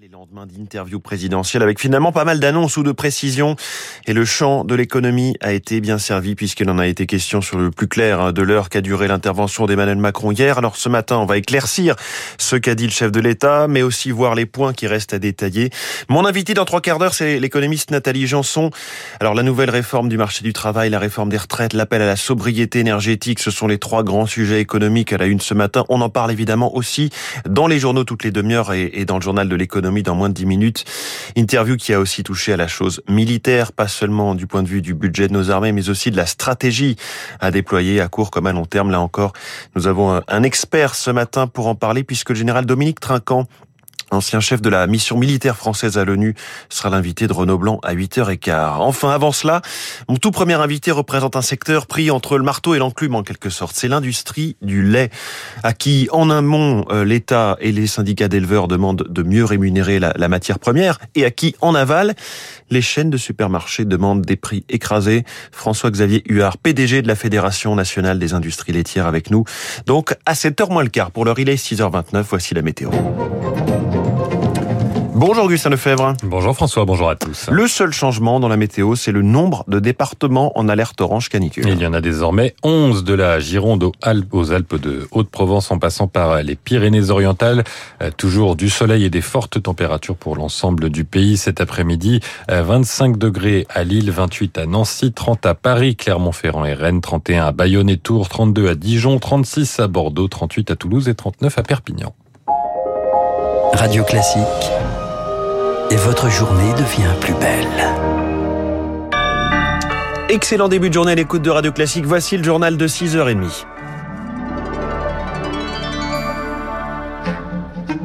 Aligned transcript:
Les 0.00 0.06
lendemains 0.06 0.46
d'interview 0.46 1.00
présidentielle 1.00 1.60
avec 1.60 1.80
finalement 1.80 2.12
pas 2.12 2.24
mal 2.24 2.38
d'annonces 2.38 2.76
ou 2.76 2.84
de 2.84 2.92
précisions 2.92 3.56
et 4.06 4.12
le 4.12 4.24
champ 4.24 4.62
de 4.62 4.76
l'économie 4.76 5.34
a 5.40 5.52
été 5.52 5.80
bien 5.80 5.98
servi 5.98 6.36
puisqu'il 6.36 6.70
en 6.70 6.78
a 6.78 6.86
été 6.86 7.04
question 7.06 7.40
sur 7.40 7.58
le 7.58 7.72
plus 7.72 7.88
clair 7.88 8.20
hein, 8.20 8.32
de 8.32 8.42
l'heure 8.42 8.68
qu'a 8.68 8.80
duré 8.80 9.08
l'intervention 9.08 9.66
d'Emmanuel 9.66 9.98
Macron 9.98 10.30
hier. 10.30 10.56
Alors 10.56 10.76
ce 10.76 10.88
matin, 10.88 11.16
on 11.16 11.26
va 11.26 11.36
éclaircir 11.36 11.96
ce 12.38 12.54
qu'a 12.54 12.76
dit 12.76 12.84
le 12.84 12.92
chef 12.92 13.10
de 13.10 13.18
l'État, 13.18 13.66
mais 13.66 13.82
aussi 13.82 14.12
voir 14.12 14.36
les 14.36 14.46
points 14.46 14.72
qui 14.72 14.86
restent 14.86 15.14
à 15.14 15.18
détailler. 15.18 15.70
Mon 16.08 16.24
invité 16.24 16.54
dans 16.54 16.64
trois 16.64 16.80
quarts 16.80 17.00
d'heure, 17.00 17.14
c'est 17.14 17.40
l'économiste 17.40 17.90
Nathalie 17.90 18.28
Janson. 18.28 18.70
Alors 19.18 19.34
la 19.34 19.42
nouvelle 19.42 19.70
réforme 19.70 20.08
du 20.08 20.16
marché 20.16 20.44
du 20.44 20.52
travail, 20.52 20.90
la 20.90 21.00
réforme 21.00 21.28
des 21.28 21.38
retraites, 21.38 21.72
l'appel 21.72 22.02
à 22.02 22.06
la 22.06 22.16
sobriété 22.16 22.78
énergétique, 22.78 23.40
ce 23.40 23.50
sont 23.50 23.66
les 23.66 23.78
trois 23.78 24.04
grands 24.04 24.26
sujets 24.26 24.60
économiques 24.60 25.12
à 25.12 25.16
la 25.16 25.26
une 25.26 25.40
ce 25.40 25.54
matin. 25.54 25.84
On 25.88 26.00
en 26.02 26.08
parle 26.08 26.30
évidemment 26.30 26.76
aussi 26.76 27.10
dans 27.48 27.66
les 27.66 27.80
journaux 27.80 28.04
toutes 28.04 28.22
les 28.22 28.30
demi-heures 28.30 28.72
et 28.74 29.04
dans 29.04 29.16
le 29.16 29.22
journal 29.22 29.48
de 29.48 29.56
l'économie 29.56 29.87
dans 30.02 30.14
moins 30.14 30.28
de 30.28 30.34
10 30.34 30.46
minutes. 30.46 30.84
Interview 31.36 31.76
qui 31.76 31.92
a 31.92 32.00
aussi 32.00 32.22
touché 32.22 32.52
à 32.52 32.56
la 32.56 32.68
chose 32.68 33.02
militaire, 33.08 33.72
pas 33.72 33.88
seulement 33.88 34.34
du 34.34 34.46
point 34.46 34.62
de 34.62 34.68
vue 34.68 34.82
du 34.82 34.94
budget 34.94 35.28
de 35.28 35.32
nos 35.32 35.50
armées, 35.50 35.72
mais 35.72 35.88
aussi 35.88 36.10
de 36.10 36.16
la 36.16 36.26
stratégie 36.26 36.96
à 37.40 37.50
déployer 37.50 38.00
à 38.00 38.08
court 38.08 38.30
comme 38.30 38.46
à 38.46 38.52
long 38.52 38.64
terme. 38.64 38.90
Là 38.90 39.00
encore, 39.00 39.32
nous 39.74 39.86
avons 39.86 40.20
un 40.26 40.42
expert 40.42 40.94
ce 40.94 41.10
matin 41.10 41.46
pour 41.46 41.66
en 41.66 41.74
parler 41.74 42.04
puisque 42.04 42.30
le 42.30 42.36
général 42.36 42.66
Dominique 42.66 43.00
Trinquant 43.00 43.46
ancien 44.10 44.40
chef 44.40 44.62
de 44.62 44.68
la 44.68 44.86
mission 44.86 45.18
militaire 45.18 45.56
française 45.56 45.98
à 45.98 46.04
l'ONU, 46.04 46.34
sera 46.68 46.90
l'invité 46.90 47.26
de 47.26 47.32
Renaud 47.32 47.58
Blanc 47.58 47.80
à 47.82 47.94
8h15. 47.94 48.78
Enfin, 48.80 49.10
avant 49.10 49.32
cela, 49.32 49.62
mon 50.08 50.16
tout 50.16 50.30
premier 50.30 50.54
invité 50.54 50.90
représente 50.90 51.36
un 51.36 51.42
secteur 51.42 51.86
pris 51.86 52.10
entre 52.10 52.38
le 52.38 52.44
marteau 52.44 52.74
et 52.74 52.78
l'enclume 52.78 53.14
en 53.14 53.22
quelque 53.22 53.50
sorte. 53.50 53.74
C'est 53.76 53.88
l'industrie 53.88 54.56
du 54.62 54.82
lait, 54.82 55.10
à 55.62 55.72
qui 55.72 56.08
en 56.12 56.30
amont 56.30 56.84
euh, 56.90 57.04
l'État 57.04 57.56
et 57.60 57.72
les 57.72 57.86
syndicats 57.86 58.28
d'éleveurs 58.28 58.68
demandent 58.68 59.06
de 59.08 59.22
mieux 59.22 59.44
rémunérer 59.44 59.98
la, 59.98 60.12
la 60.16 60.28
matière 60.28 60.58
première 60.58 60.98
et 61.14 61.24
à 61.24 61.30
qui 61.30 61.54
en 61.60 61.74
aval 61.74 62.14
les 62.70 62.82
chaînes 62.82 63.10
de 63.10 63.16
supermarchés 63.16 63.84
demandent 63.84 64.22
des 64.22 64.36
prix 64.36 64.64
écrasés. 64.68 65.24
François-Xavier 65.52 66.22
Huard, 66.28 66.58
PDG 66.58 67.02
de 67.02 67.08
la 67.08 67.14
Fédération 67.14 67.74
nationale 67.74 68.18
des 68.18 68.34
industries 68.34 68.72
laitières 68.72 69.06
avec 69.06 69.30
nous. 69.30 69.44
Donc 69.86 70.14
à 70.26 70.34
7h 70.34 70.70
moins 70.70 70.82
le 70.82 70.90
quart, 70.90 71.10
pour 71.10 71.24
l'heure 71.24 71.38
il 71.38 71.48
est 71.48 71.62
6h29, 71.62 72.22
voici 72.22 72.54
la 72.54 72.62
météo. 72.62 72.90
Bonjour 75.18 75.46
Augustin 75.46 75.70
Lefebvre. 75.70 76.14
Bonjour 76.22 76.54
François, 76.54 76.84
bonjour 76.84 77.10
à 77.10 77.16
tous. 77.16 77.48
Le 77.50 77.66
seul 77.66 77.92
changement 77.92 78.38
dans 78.38 78.46
la 78.46 78.56
météo, 78.56 78.94
c'est 78.94 79.10
le 79.10 79.22
nombre 79.22 79.64
de 79.66 79.80
départements 79.80 80.56
en 80.56 80.68
alerte 80.68 81.00
orange 81.00 81.28
canicule. 81.28 81.66
Il 81.66 81.80
y 81.80 81.86
en 81.88 81.92
a 81.92 82.00
désormais 82.00 82.54
11 82.62 83.02
de 83.02 83.14
la 83.14 83.40
Gironde 83.40 83.82
aux 83.82 83.92
Alpes, 84.00 84.32
aux 84.32 84.52
Alpes 84.52 84.76
de 84.76 85.08
Haute-Provence 85.10 85.72
en 85.72 85.80
passant 85.80 86.06
par 86.06 86.40
les 86.44 86.54
Pyrénées-Orientales. 86.54 87.64
Euh, 88.00 88.12
toujours 88.16 88.54
du 88.54 88.70
soleil 88.70 89.04
et 89.04 89.10
des 89.10 89.20
fortes 89.20 89.60
températures 89.60 90.14
pour 90.14 90.36
l'ensemble 90.36 90.88
du 90.88 91.04
pays 91.04 91.36
cet 91.36 91.60
après-midi. 91.60 92.20
25 92.48 93.14
euh, 93.14 93.18
degrés 93.18 93.66
à 93.70 93.82
Lille, 93.82 94.12
28 94.12 94.56
à 94.58 94.66
Nancy, 94.66 95.10
30 95.12 95.46
à 95.46 95.54
Paris, 95.56 95.96
Clermont-Ferrand 95.96 96.64
et 96.64 96.74
Rennes, 96.74 97.00
31 97.00 97.46
à 97.46 97.50
Bayonne 97.50 97.90
et 97.90 97.98
Tours, 97.98 98.28
32 98.28 98.68
à 98.68 98.76
Dijon, 98.76 99.18
36 99.18 99.80
à 99.80 99.88
Bordeaux, 99.88 100.28
38 100.28 100.70
à 100.70 100.76
Toulouse 100.76 101.08
et 101.08 101.16
39 101.16 101.58
à 101.58 101.62
Perpignan. 101.64 102.14
Radio 103.74 104.04
Classique 104.04 104.44
et 105.90 105.96
votre 105.96 106.28
journée 106.30 106.72
devient 106.74 107.14
plus 107.20 107.34
belle. 107.34 107.66
Excellent 110.28 110.68
début 110.68 110.88
de 110.88 110.94
journée 110.94 111.12
à 111.12 111.14
l'écoute 111.14 111.42
de 111.42 111.50
Radio 111.50 111.72
Classique. 111.72 112.04
Voici 112.04 112.36
le 112.36 112.44
journal 112.44 112.76
de 112.76 112.86
6h30. 112.86 113.64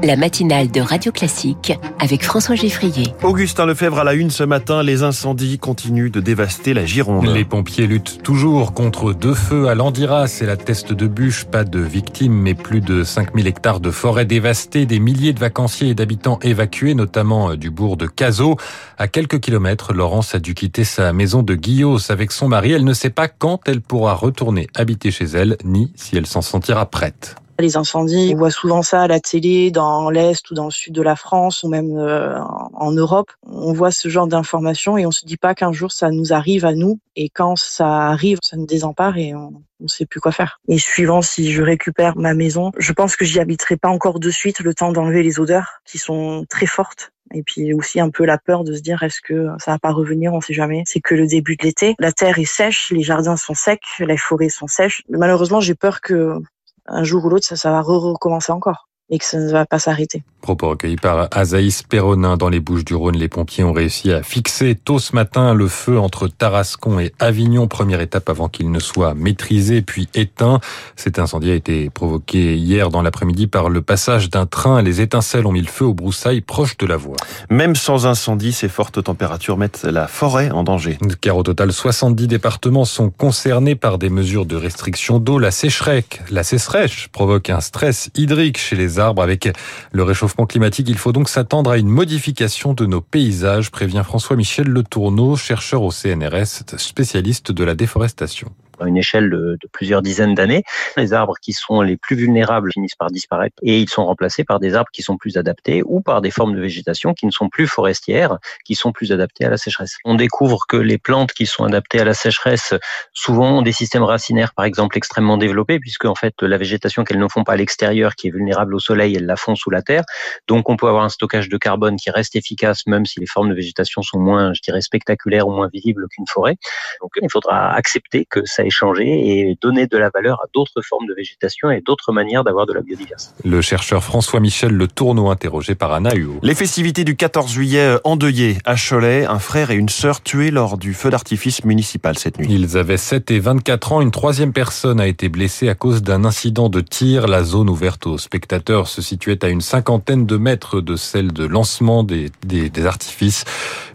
La 0.04 0.18
matinale 0.18 0.70
de 0.70 0.82
Radio 0.82 1.14
Classique 1.14 1.74
avec 1.98 2.24
François 2.24 2.56
Geffrier. 2.56 3.14
Augustin 3.24 3.66
Lefebvre 3.66 4.00
à 4.00 4.04
la 4.04 4.14
une 4.14 4.32
ce 4.32 4.44
matin, 4.44 4.84
les 4.84 5.02
incendies 5.02 5.60
continuent 5.60 6.12
de 6.12 6.20
dévaster 6.20 6.74
la 6.74 6.86
Gironde. 6.86 7.26
Les 7.28 7.46
pompiers 7.46 7.88
luttent 7.88 8.22
toujours 8.22 8.74
contre 8.74 9.14
deux 9.14 9.34
feux 9.34 9.70
à 9.70 9.76
Landiras 9.76 10.40
et 10.42 10.46
la 10.46 10.58
teste 10.58 10.92
de 10.92 11.08
bûche. 11.08 11.46
Pas 11.46 11.64
de 11.64 11.80
victimes, 11.80 12.34
mais 12.34 12.54
plus 12.54 12.82
de 12.82 13.06
5000 13.06 13.48
hectares 13.48 13.80
de 13.80 13.92
forêt 13.92 14.26
dévastées, 14.26 14.86
des 14.86 15.00
milliers 15.00 15.32
de 15.32 15.40
vacanciers 15.40 15.90
et 15.90 15.96
d'habitants 15.96 16.40
évacués, 16.42 16.96
notamment 16.96 17.52
euh, 17.52 17.56
du 17.56 17.70
bourg 17.70 17.96
de 17.96 18.06
Cazaux. 18.06 18.58
À 18.98 19.08
quelques 19.08 19.40
kilomètres, 19.40 19.94
Laurence 19.94 20.36
a 20.36 20.40
dû 20.40 20.54
quitter 20.54 20.84
sa 20.84 21.14
maison 21.14 21.44
de 21.44 21.56
Guillos 21.56 22.12
avec 22.12 22.34
son 22.34 22.50
mari. 22.50 22.74
Elle 22.74 22.84
ne 22.84 22.94
sait 22.94 23.10
pas 23.10 23.30
quand 23.30 23.62
elle 23.66 23.80
pourra 23.80 24.16
retourner 24.16 24.68
habiter 24.76 25.12
chez 25.12 25.26
elle, 25.26 25.58
ni 25.64 25.94
si 25.96 26.18
elle 26.18 26.28
s'en 26.28 26.42
sentira 26.42 26.86
prête. 26.88 27.38
Les 27.64 27.78
incendies, 27.78 28.34
on 28.36 28.40
voit 28.40 28.52
souvent 28.52 28.82
ça 28.82 29.04
à 29.04 29.08
la 29.08 29.22
télé 29.22 29.72
dans 29.72 30.10
l'Est 30.10 30.52
ou 30.52 30.54
dans 30.54 30.66
le 30.66 30.72
Sud 30.72 30.94
de 30.94 31.02
la 31.02 31.16
France 31.16 31.64
ou 31.64 31.70
même 31.70 31.98
euh, 31.98 32.38
en 32.74 32.92
Europe. 32.92 33.32
On 33.44 33.72
voit 33.72 33.92
ce 33.92 34.10
genre 34.10 34.28
d'informations 34.28 34.98
et 34.98 35.06
on 35.06 35.12
se 35.12 35.26
dit 35.26 35.38
pas 35.38 35.56
qu'un 35.56 35.72
jour 35.72 35.90
ça 35.90 36.12
nous 36.12 36.34
arrive 36.34 36.66
à 36.66 36.74
nous 36.74 37.00
et 37.16 37.30
quand 37.30 37.56
ça 37.56 37.88
arrive, 38.10 38.40
ça 38.44 38.58
nous 38.58 38.66
désempare 38.66 39.18
et 39.18 39.34
on 39.34 39.64
ne 39.80 39.88
sait 39.88 40.06
plus 40.06 40.20
quoi 40.20 40.34
faire. 40.34 40.60
Et 40.68 40.78
suivant 40.78 41.22
si 41.22 41.54
je 41.54 41.62
récupère 41.62 42.18
ma 42.18 42.34
maison, 42.34 42.74
je 42.78 42.92
pense 42.92 43.16
que 43.16 43.24
j'y 43.24 43.40
habiterai 43.40 43.78
pas 43.78 43.88
encore 43.88 44.20
de 44.20 44.30
suite 44.30 44.60
le 44.60 44.74
temps 44.74 44.92
d'enlever 44.92 45.24
les 45.24 45.40
odeurs 45.40 45.80
qui 45.86 46.00
sont 46.00 46.46
très 46.50 46.66
fortes 46.66 47.14
et 47.34 47.44
puis 47.44 47.74
aussi 47.74 48.00
un 48.00 48.10
peu 48.10 48.26
la 48.26 48.38
peur 48.38 48.64
de 48.64 48.74
se 48.74 48.82
dire 48.82 49.04
est-ce 49.04 49.22
que 49.22 49.48
ça 49.58 49.72
va 49.72 49.80
pas 49.80 49.92
revenir, 49.92 50.34
on 50.34 50.42
sait 50.42 50.54
jamais. 50.54 50.84
C'est 50.86 51.00
que 51.00 51.16
le 51.16 51.28
début 51.28 51.56
de 51.56 51.64
l'été, 51.64 51.96
la 52.00 52.12
terre 52.12 52.40
est 52.40 52.46
sèche, 52.46 52.92
les 52.92 53.04
jardins 53.04 53.38
sont 53.38 53.56
secs, 53.56 53.82
les 54.00 54.18
forêts 54.18 54.50
sont 54.50 54.68
sèches. 54.68 55.02
Malheureusement, 55.10 55.60
j'ai 55.60 55.76
peur 55.76 56.02
que 56.02 56.40
un 56.86 57.04
jour 57.04 57.26
ou 57.26 57.30
l'autre, 57.30 57.56
ça, 57.56 57.72
va 57.72 57.82
recommencer 57.82 58.52
encore 58.52 58.90
et 59.10 59.20
que 59.20 59.26
ça 59.26 59.38
ne 59.38 59.52
va 59.52 59.66
pas 59.66 59.80
s'arrêter. 59.80 60.24
Propos 60.42 60.70
recueillis 60.70 60.98
par 60.98 61.30
Azaïs 61.32 61.84
Perronin 61.84 62.36
dans 62.36 62.50
les 62.50 62.60
Bouches 62.60 62.84
du 62.84 62.96
Rhône. 62.96 63.16
Les 63.16 63.30
pompiers 63.30 63.64
ont 63.64 63.72
réussi 63.72 64.12
à 64.12 64.24
fixer 64.24 64.76
tôt 64.76 65.00
ce 65.00 65.16
matin 65.16 65.54
le 65.54 65.70
feu 65.70 65.98
entre 65.98 66.28
Tarascon 66.28 67.00
et 67.00 67.14
Avignon. 67.20 67.68
Première 67.70 68.02
étape 68.02 68.28
avant 68.30 68.50
qu'il 68.50 68.70
ne 68.70 68.80
soit 68.80 69.14
maîtrisé 69.14 69.82
puis 69.82 70.10
éteint. 70.14 70.60
Cet 70.98 71.18
incendie 71.18 71.52
a 71.52 71.54
été 71.54 71.90
provoqué 71.90 72.58
hier 72.58 72.90
dans 72.90 73.02
l'après-midi 73.02 73.48
par 73.48 73.70
le 73.70 73.82
passage 73.82 74.30
d'un 74.30 74.46
train. 74.46 74.82
Les 74.82 75.00
étincelles 75.00 75.46
ont 75.46 75.54
mis 75.54 75.62
le 75.62 75.68
feu 75.68 75.86
aux 75.86 75.94
broussailles 75.94 76.42
proches 76.42 76.76
de 76.78 76.88
la 76.88 76.98
voie. 76.98 77.16
Même 77.50 77.76
sans 77.76 78.06
incendie, 78.06 78.52
ces 78.52 78.68
fortes 78.68 79.02
températures 79.02 79.58
mettent 79.58 79.84
la 79.84 80.08
forêt 80.08 80.52
en 80.52 80.64
danger. 80.64 80.98
Car 81.22 81.38
au 81.38 81.44
total, 81.44 81.72
70 81.72 82.28
départements 82.28 82.84
sont 82.84 83.10
concernés 83.10 83.76
par 83.76 83.98
des 83.98 84.10
mesures 84.10 84.46
de 84.46 84.58
restriction 84.58 85.20
d'eau. 85.20 85.40
La 85.40 85.52
sécheresse, 85.52 86.04
la 86.30 86.44
sécheresse 86.44 87.08
provoque 87.14 87.50
un 87.50 87.62
stress 87.62 88.10
hydrique 88.16 88.58
chez 88.58 88.76
les 88.76 88.93
avec 89.00 89.50
le 89.92 90.04
réchauffement 90.04 90.46
climatique, 90.46 90.88
il 90.90 90.98
faut 90.98 91.12
donc 91.12 91.30
s'attendre 91.30 91.72
à 91.72 91.78
une 91.78 91.88
modification 91.88 92.74
de 92.74 92.86
nos 92.86 93.02
paysages, 93.02 93.72
prévient 93.72 94.04
François-Michel 94.06 94.68
Le 94.68 94.84
Tourneau, 94.84 95.36
chercheur 95.36 95.84
au 95.84 95.92
CNRS, 95.92 96.78
spécialiste 96.78 97.52
de 97.52 97.64
la 97.64 97.76
déforestation 97.76 98.50
à 98.84 98.88
une 98.88 98.98
échelle 98.98 99.30
de, 99.30 99.58
plusieurs 99.72 100.02
dizaines 100.02 100.36
d'années. 100.36 100.64
Les 100.98 101.14
arbres 101.14 101.36
qui 101.42 101.54
sont 101.54 101.82
les 101.82 101.98
plus 101.98 102.16
vulnérables 102.16 102.72
finissent 102.74 102.96
par 102.96 103.10
disparaître 103.10 103.56
et 103.62 103.80
ils 103.80 103.90
sont 103.90 104.06
remplacés 104.06 104.44
par 104.44 104.60
des 104.60 104.76
arbres 104.76 104.90
qui 104.94 105.02
sont 105.02 105.18
plus 105.18 105.38
adaptés 105.38 105.82
ou 105.86 106.02
par 106.02 106.22
des 106.22 106.32
formes 106.32 106.56
de 106.56 106.62
végétation 106.62 107.14
qui 107.14 107.26
ne 107.26 107.32
sont 107.32 107.50
plus 107.50 107.68
forestières, 107.68 108.38
qui 108.66 108.76
sont 108.76 108.92
plus 108.92 109.12
adaptées 109.12 109.46
à 109.46 109.50
la 109.50 109.58
sécheresse. 109.58 109.98
On 110.06 110.16
découvre 110.16 110.66
que 110.68 110.78
les 110.78 110.98
plantes 110.98 111.32
qui 111.34 111.46
sont 111.46 111.64
adaptées 111.64 112.00
à 112.00 112.06
la 112.06 112.14
sécheresse 112.14 112.74
souvent 113.14 113.60
ont 113.60 113.62
des 113.62 113.72
systèmes 113.72 114.04
racinaires 114.04 114.54
par 114.54 114.66
exemple 114.66 114.98
extrêmement 114.98 115.38
développés 115.38 115.80
puisque 115.80 116.06
en 116.06 116.16
fait 116.16 116.42
la 116.42 116.58
végétation 116.58 117.04
qu'elles 117.04 117.20
ne 117.20 117.28
font 117.28 117.44
pas 117.44 117.54
à 117.54 117.58
l'extérieur 117.58 118.16
qui 118.16 118.28
est 118.28 118.32
vulnérable 118.32 118.76
au 118.76 118.80
soleil, 118.80 119.16
elles 119.16 119.26
la 119.26 119.36
font 119.36 119.56
sous 119.56 119.70
la 119.70 119.82
terre. 119.82 120.04
Donc 120.48 120.70
on 120.70 120.78
peut 120.78 120.88
avoir 120.88 121.04
un 121.04 121.10
stockage 121.10 121.50
de 121.50 121.58
carbone 121.58 121.96
qui 121.96 122.10
reste 122.12 122.36
efficace 122.36 122.86
même 122.86 123.06
si 123.06 123.20
les 123.20 123.26
formes 123.26 123.50
de 123.50 123.56
végétation 123.56 124.02
sont 124.02 124.20
moins, 124.20 124.54
je 124.54 124.62
dirais, 124.62 124.82
spectaculaires 124.82 125.48
ou 125.48 125.52
moins 125.52 125.70
visibles 125.72 126.08
qu'une 126.10 126.28
forêt. 126.28 126.56
Donc 127.02 127.12
il 127.22 127.30
faudra 127.30 127.74
accepter 127.74 128.26
que 128.30 128.46
ça 128.46 128.64
changer 128.74 129.06
et 129.06 129.58
donner 129.62 129.88
de 129.88 129.98
la 129.98 130.10
valeur 130.14 130.40
à 130.44 130.48
d'autres 130.54 130.82
formes 130.82 131.08
de 131.08 131.14
végétation 131.14 131.72
et 131.72 131.82
d'autres 131.82 132.12
manières 132.12 132.44
d'avoir 132.44 132.66
de 132.66 132.74
la 132.74 132.82
biodiversité. 132.82 133.34
Le 133.46 133.62
chercheur 133.62 134.04
François-Michel 134.04 134.72
Le 134.72 134.88
Tourneau, 134.88 135.30
interrogé 135.30 135.76
par 135.76 135.94
Anna 135.94 136.14
Huot. 136.14 136.40
Les 136.42 136.56
festivités 136.56 137.04
du 137.04 137.16
14 137.16 137.52
juillet 137.52 137.98
endeuillées 138.04 138.58
à 138.66 138.76
Cholet, 138.76 139.26
un 139.26 139.40
frère 139.40 139.72
et 139.72 139.76
une 139.76 139.90
sœur 139.90 140.22
tués 140.22 140.52
lors 140.52 140.78
du 140.78 140.94
feu 140.94 141.10
d'artifice 141.10 141.64
municipal 141.64 142.18
cette 142.18 142.40
nuit. 142.40 142.48
Ils 142.50 142.78
avaient 142.78 142.98
7 142.98 143.32
et 143.32 143.40
24 143.40 143.94
ans. 143.94 144.02
Une 144.02 144.12
troisième 144.12 144.54
personne 144.54 145.00
a 145.00 145.08
été 145.08 145.30
blessée 145.30 145.70
à 145.70 145.76
cause 145.76 146.02
d'un 146.02 146.26
incident 146.26 146.70
de 146.70 146.82
tir. 146.82 147.28
La 147.28 147.44
zone 147.44 147.70
ouverte 147.70 148.08
aux 148.08 148.18
spectateurs 148.18 148.88
se 148.88 149.02
situait 149.02 149.44
à 149.46 149.50
une 149.50 149.62
cinquantaine 149.62 150.26
de 150.26 150.38
mètres 150.38 150.82
de 150.82 150.96
celle 150.96 151.32
de 151.32 151.46
lancement 151.46 152.04
des, 152.04 152.32
des, 152.46 152.70
des 152.70 152.86
artifices. 152.86 153.46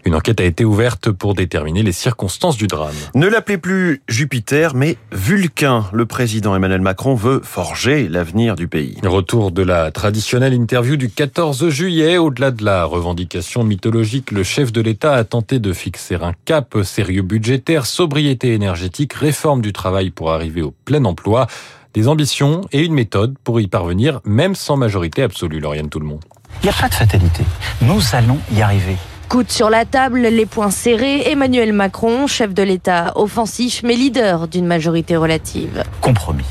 Une 0.05 0.15
enquête 0.15 0.39
a 0.39 0.45
été 0.45 0.65
ouverte 0.65 1.11
pour 1.11 1.33
déterminer 1.33 1.83
les 1.83 1.91
circonstances 1.91 2.57
du 2.57 2.67
drame. 2.67 2.95
Ne 3.15 3.27
l'appelez 3.27 3.57
plus 3.57 4.01
Jupiter, 4.07 4.58
mais 4.73 4.97
Vulcain. 5.11 5.85
Le 5.93 6.05
président 6.05 6.55
Emmanuel 6.55 6.81
Macron 6.81 7.15
veut 7.15 7.39
forger 7.43 8.09
l'avenir 8.09 8.55
du 8.55 8.67
pays. 8.67 8.97
Retour 9.03 9.51
de 9.51 9.63
la 9.63 9.91
traditionnelle 9.91 10.53
interview 10.53 10.97
du 10.97 11.09
14 11.09 11.69
juillet. 11.69 12.17
Au-delà 12.17 12.51
de 12.51 12.65
la 12.65 12.83
revendication 12.83 13.63
mythologique, 13.63 14.31
le 14.31 14.43
chef 14.43 14.71
de 14.73 14.81
l'État 14.81 15.13
a 15.13 15.23
tenté 15.23 15.59
de 15.59 15.71
fixer 15.71 16.15
un 16.15 16.33
cap 16.45 16.75
sérieux 16.83 17.21
budgétaire, 17.21 17.85
sobriété 17.85 18.53
énergétique, 18.53 19.13
réforme 19.13 19.61
du 19.61 19.71
travail 19.71 20.09
pour 20.09 20.31
arriver 20.31 20.61
au 20.61 20.73
plein 20.83 21.05
emploi 21.05 21.47
des 21.93 22.07
ambitions 22.07 22.61
et 22.71 22.83
une 22.83 22.93
méthode 22.93 23.35
pour 23.43 23.61
y 23.61 23.67
parvenir, 23.67 24.19
même 24.25 24.55
sans 24.55 24.75
majorité 24.75 25.23
absolue, 25.23 25.59
Lauriane 25.59 25.89
Tout 25.89 25.99
le 25.99 26.05
monde. 26.05 26.23
Il 26.61 26.65
n'y 26.65 26.69
a 26.69 26.73
pas 26.73 26.89
de 26.89 26.95
fatalité. 26.95 27.43
Nous 27.81 28.01
allons 28.13 28.37
y 28.51 28.61
arriver. 28.61 28.97
Coude 29.29 29.51
sur 29.51 29.69
la 29.69 29.85
table, 29.85 30.21
les 30.21 30.47
poings 30.47 30.71
serrés, 30.71 31.29
Emmanuel 31.29 31.71
Macron, 31.71 32.25
chef 32.25 32.51
de 32.51 32.63
l'État 32.63 33.11
offensif 33.13 33.81
mais 33.83 33.93
leader 33.93 34.47
d'une 34.47 34.65
majorité 34.65 35.15
relative. 35.15 35.83
Compromis. 36.01 36.47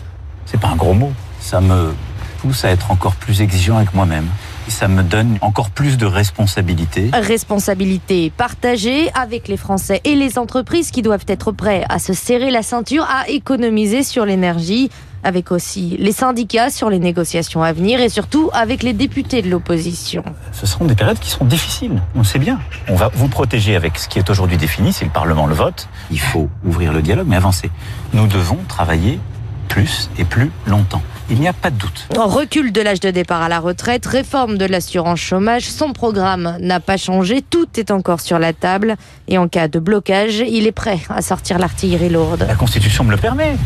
C'est 0.46 0.60
pas 0.60 0.68
un 0.68 0.76
gros 0.76 0.94
mot. 0.94 1.10
Ça 1.40 1.60
me 1.60 1.92
pousse 2.40 2.64
à 2.64 2.70
être 2.70 2.92
encore 2.92 3.16
plus 3.16 3.42
exigeant 3.42 3.78
avec 3.78 3.94
moi-même. 3.94 4.28
Ça 4.68 4.86
me 4.86 5.02
donne 5.02 5.38
encore 5.40 5.70
plus 5.70 5.96
de 5.96 6.06
responsabilités. 6.06 7.10
Responsabilité 7.12 8.30
partagée 8.30 9.10
avec 9.12 9.48
les 9.48 9.56
Français 9.56 10.00
et 10.04 10.14
les 10.14 10.38
entreprises 10.38 10.92
qui 10.92 11.02
doivent 11.02 11.24
être 11.26 11.50
prêts 11.50 11.84
à 11.88 11.98
se 11.98 12.12
serrer 12.12 12.52
la 12.52 12.62
ceinture, 12.62 13.04
à 13.10 13.28
économiser 13.28 14.04
sur 14.04 14.24
l'énergie, 14.24 14.88
avec 15.24 15.52
aussi 15.52 15.96
les 15.98 16.12
syndicats 16.12 16.70
sur 16.70 16.90
les 16.90 16.98
négociations 16.98 17.62
à 17.62 17.72
venir 17.72 18.00
et 18.00 18.08
surtout 18.08 18.50
avec 18.52 18.82
les 18.82 18.92
députés 18.92 19.42
de 19.42 19.50
l'opposition. 19.50 20.22
Ce 20.52 20.66
seront 20.66 20.84
des 20.84 20.94
périodes 20.94 21.18
qui 21.18 21.30
seront 21.30 21.44
difficiles, 21.44 22.02
on 22.14 22.18
le 22.18 22.24
sait 22.24 22.38
bien. 22.38 22.58
On 22.88 22.94
va 22.94 23.10
vous 23.14 23.28
protéger 23.28 23.76
avec 23.76 23.98
ce 23.98 24.08
qui 24.08 24.18
est 24.18 24.30
aujourd'hui 24.30 24.56
défini, 24.56 24.92
c'est 24.92 25.04
le 25.04 25.10
Parlement 25.10 25.46
le 25.46 25.54
vote. 25.54 25.88
Il 26.10 26.20
faut 26.20 26.48
ouvrir 26.64 26.92
le 26.92 27.02
dialogue, 27.02 27.26
mais 27.28 27.36
avancer. 27.36 27.70
Nous 28.12 28.26
devons 28.26 28.58
travailler 28.68 29.18
plus 29.68 30.10
et 30.18 30.24
plus 30.24 30.50
longtemps. 30.66 31.02
Il 31.30 31.38
n'y 31.38 31.48
a 31.48 31.52
pas 31.52 31.70
de 31.70 31.76
doute. 31.76 32.08
Recul 32.16 32.72
de 32.72 32.80
l'âge 32.80 33.00
de 33.00 33.10
départ 33.10 33.42
à 33.42 33.48
la 33.48 33.60
retraite, 33.60 34.06
réforme 34.06 34.56
de 34.56 34.64
l'assurance 34.64 35.20
chômage, 35.20 35.64
son 35.64 35.92
programme 35.92 36.56
n'a 36.60 36.80
pas 36.80 36.96
changé, 36.96 37.42
tout 37.42 37.68
est 37.76 37.90
encore 37.90 38.20
sur 38.20 38.38
la 38.38 38.54
table 38.54 38.96
et 39.28 39.36
en 39.36 39.46
cas 39.46 39.68
de 39.68 39.78
blocage, 39.78 40.38
il 40.38 40.66
est 40.66 40.72
prêt 40.72 41.00
à 41.10 41.20
sortir 41.20 41.58
l'artillerie 41.58 42.08
lourde. 42.08 42.46
La 42.48 42.54
Constitution 42.54 43.04
me 43.04 43.10
le 43.10 43.18
permet. 43.18 43.56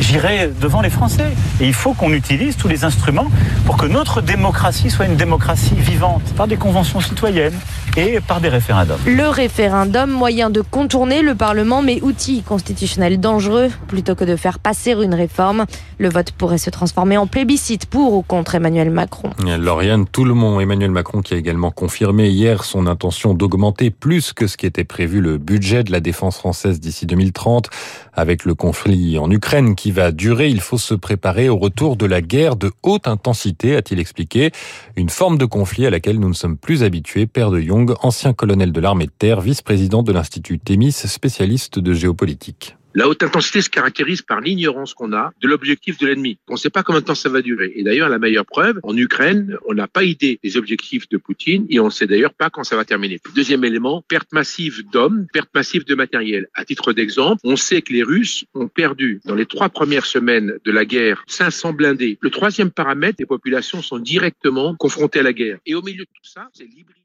J'irai 0.00 0.50
devant 0.60 0.80
les 0.80 0.90
Français. 0.90 1.32
Et 1.60 1.66
il 1.66 1.74
faut 1.74 1.94
qu'on 1.94 2.12
utilise 2.12 2.56
tous 2.56 2.68
les 2.68 2.84
instruments 2.84 3.28
pour 3.66 3.76
que 3.76 3.86
notre 3.86 4.20
démocratie 4.20 4.90
soit 4.90 5.06
une 5.06 5.16
démocratie 5.16 5.74
vivante, 5.74 6.22
par 6.36 6.48
des 6.48 6.56
conventions 6.56 7.00
citoyennes 7.00 7.58
et 7.96 8.20
par 8.20 8.40
des 8.40 8.48
référendums. 8.48 8.98
Le 9.06 9.28
référendum, 9.28 10.10
moyen 10.10 10.50
de 10.50 10.60
contourner 10.60 11.22
le 11.22 11.34
Parlement, 11.34 11.82
mais 11.82 12.00
outil 12.02 12.42
constitutionnel 12.42 13.20
dangereux. 13.20 13.70
Plutôt 13.86 14.14
que 14.14 14.24
de 14.24 14.36
faire 14.36 14.58
passer 14.58 14.92
une 14.92 15.14
réforme, 15.14 15.66
le 15.98 16.08
vote 16.08 16.32
pourrait 16.32 16.58
se 16.58 16.70
transformer 16.70 17.16
en 17.16 17.26
plébiscite 17.26 17.86
pour 17.86 18.14
ou 18.14 18.22
contre 18.22 18.54
Emmanuel 18.54 18.90
Macron. 18.90 19.30
Lauriane 19.38 20.06
monde, 20.18 20.62
Emmanuel 20.62 20.90
Macron 20.90 21.20
qui 21.20 21.34
a 21.34 21.36
également 21.36 21.70
confirmé 21.70 22.28
hier 22.28 22.64
son 22.64 22.86
intention 22.86 23.34
d'augmenter 23.34 23.90
plus 23.90 24.32
que 24.32 24.46
ce 24.46 24.56
qui 24.56 24.66
était 24.66 24.84
prévu 24.84 25.20
le 25.20 25.38
budget 25.38 25.84
de 25.84 25.92
la 25.92 26.00
défense 26.00 26.38
française 26.38 26.80
d'ici 26.80 27.06
2030. 27.06 27.68
Avec 28.14 28.44
le 28.44 28.54
conflit 28.54 29.18
en 29.18 29.30
Ukraine 29.30 29.74
qui 29.74 29.81
va 29.90 30.12
durer, 30.12 30.48
il 30.48 30.60
faut 30.60 30.78
se 30.78 30.94
préparer 30.94 31.48
au 31.48 31.56
retour 31.56 31.96
de 31.96 32.06
la 32.06 32.20
guerre 32.20 32.56
de 32.56 32.70
haute 32.82 33.08
intensité, 33.08 33.74
a-t-il 33.74 33.98
expliqué. 33.98 34.50
Une 34.96 35.08
forme 35.08 35.38
de 35.38 35.44
conflit 35.44 35.86
à 35.86 35.90
laquelle 35.90 36.20
nous 36.20 36.28
ne 36.28 36.34
sommes 36.34 36.56
plus 36.56 36.82
habitués. 36.82 37.26
Père 37.26 37.50
de 37.50 37.60
Young, 37.60 37.94
ancien 38.02 38.32
colonel 38.32 38.72
de 38.72 38.80
l'armée 38.80 39.06
de 39.06 39.12
terre, 39.18 39.40
vice-président 39.40 40.02
de 40.02 40.12
l'Institut 40.12 40.58
Témis, 40.58 40.92
spécialiste 40.92 41.78
de 41.78 41.92
géopolitique. 41.92 42.76
La 42.94 43.08
haute 43.08 43.22
intensité 43.22 43.62
se 43.62 43.70
caractérise 43.70 44.20
par 44.20 44.42
l'ignorance 44.42 44.92
qu'on 44.92 45.14
a 45.14 45.32
de 45.40 45.48
l'objectif 45.48 45.96
de 45.96 46.06
l'ennemi. 46.06 46.38
On 46.48 46.54
ne 46.54 46.58
sait 46.58 46.68
pas 46.68 46.82
combien 46.82 47.00
de 47.00 47.06
temps 47.06 47.14
ça 47.14 47.30
va 47.30 47.40
durer. 47.40 47.72
Et 47.74 47.82
d'ailleurs, 47.82 48.10
la 48.10 48.18
meilleure 48.18 48.44
preuve, 48.44 48.80
en 48.82 48.94
Ukraine, 48.94 49.56
on 49.66 49.72
n'a 49.72 49.88
pas 49.88 50.04
idée 50.04 50.38
des 50.44 50.58
objectifs 50.58 51.08
de 51.08 51.16
Poutine 51.16 51.66
et 51.70 51.80
on 51.80 51.86
ne 51.86 51.90
sait 51.90 52.06
d'ailleurs 52.06 52.34
pas 52.34 52.50
quand 52.50 52.64
ça 52.64 52.76
va 52.76 52.84
terminer. 52.84 53.18
Deuxième 53.34 53.64
élément, 53.64 54.02
perte 54.06 54.30
massive 54.32 54.84
d'hommes, 54.92 55.26
perte 55.32 55.48
massive 55.54 55.86
de 55.86 55.94
matériel. 55.94 56.48
À 56.52 56.66
titre 56.66 56.92
d'exemple, 56.92 57.40
on 57.44 57.56
sait 57.56 57.80
que 57.80 57.94
les 57.94 58.02
Russes 58.02 58.44
ont 58.52 58.68
perdu 58.68 59.20
dans 59.24 59.34
les 59.34 59.46
trois 59.46 59.70
premières 59.70 60.04
semaines 60.04 60.58
de 60.62 60.70
la 60.70 60.84
guerre 60.84 61.24
500 61.28 61.72
blindés. 61.72 62.18
Le 62.20 62.30
troisième 62.30 62.70
paramètre, 62.70 63.16
les 63.20 63.26
populations 63.26 63.80
sont 63.80 63.98
directement 63.98 64.74
confrontées 64.76 65.20
à 65.20 65.22
la 65.22 65.32
guerre. 65.32 65.58
Et 65.64 65.74
au 65.74 65.80
milieu 65.80 66.04
de 66.04 66.10
tout 66.12 66.28
ça, 66.30 66.50
c'est 66.52 66.64
l'hybride. 66.64 66.96